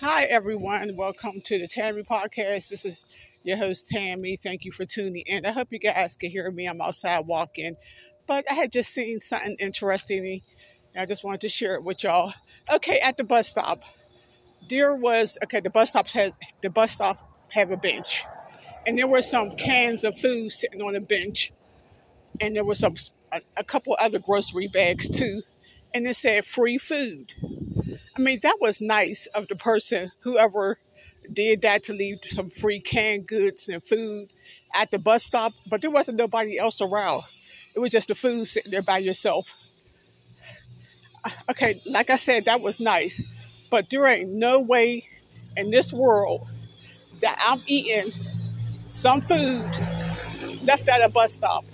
[0.00, 0.94] Hi, everyone.
[0.96, 2.68] Welcome to the Tammy Podcast.
[2.68, 3.04] This is
[3.42, 4.36] your host, Tammy.
[4.36, 5.44] Thank you for tuning in.
[5.44, 6.66] I hope you guys can hear me.
[6.66, 7.74] I'm outside walking,
[8.28, 10.42] but I had just seen something interesting.
[10.96, 12.32] I just wanted to share it with y'all.
[12.72, 13.82] Okay, at the bus stop,
[14.68, 15.58] there was okay.
[15.58, 18.24] The bus stops had the bus stop have a bench,
[18.86, 21.50] and there were some cans of food sitting on a bench,
[22.40, 22.94] and there was some
[23.32, 25.42] a, a couple other grocery bags too,
[25.92, 27.32] and it said free food.
[28.16, 30.78] I mean, that was nice of the person, whoever
[31.32, 34.28] did that, to leave some free canned goods and food
[34.74, 37.22] at the bus stop, but there wasn't nobody else around.
[37.74, 39.70] It was just the food sitting there by yourself.
[41.50, 45.08] Okay, like I said, that was nice, but there ain't no way
[45.56, 46.46] in this world
[47.20, 48.12] that I'm eating
[48.88, 49.64] some food
[50.62, 51.64] left at a bus stop.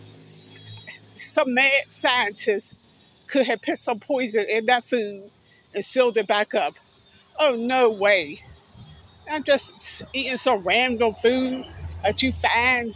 [1.16, 2.74] Some mad scientist
[3.26, 5.30] could have put some poison in that food
[5.74, 6.74] and sealed it back up.
[7.38, 8.42] Oh, no way.
[9.30, 11.64] I'm just eating some random food
[12.02, 12.94] that you find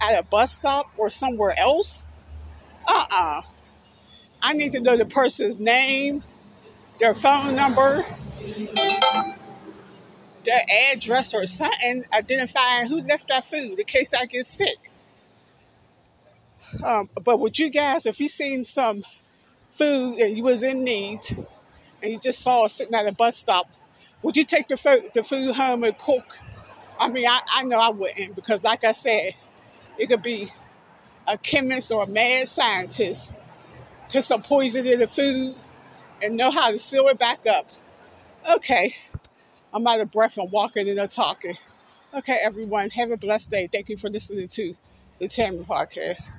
[0.00, 2.02] at a bus stop or somewhere else.
[2.86, 3.42] Uh uh
[4.42, 6.24] I need to know the person's name,
[6.98, 8.04] their phone number,
[10.44, 14.78] their address or something, identifying who left that food in case I get sick.
[16.84, 19.02] Um, but with you guys, if you seen some
[19.78, 21.20] food and you was in need
[22.02, 23.68] and you just saw it sitting at a bus stop,
[24.22, 26.38] would you take the, fo- the food home and cook?
[26.98, 29.34] I mean, I, I know I wouldn't because, like I said,
[29.98, 30.52] it could be
[31.26, 33.32] a chemist or a mad scientist
[34.10, 35.54] put some poison in the food
[36.22, 37.68] and know how to seal it back up.
[38.48, 38.94] Okay,
[39.72, 41.56] I'm out of breath from walking and talking.
[42.14, 43.68] Okay, everyone, have a blessed day.
[43.72, 44.74] Thank you for listening to
[45.18, 46.30] the Tammy Podcast.